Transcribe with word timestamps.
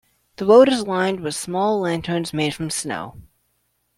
The 0.37 0.47
road 0.47 0.67
is 0.67 0.87
lined 0.87 1.19
with 1.19 1.35
small 1.35 1.79
lanterns 1.81 2.33
made 2.33 2.55
from 2.55 2.71
snow. 2.71 3.21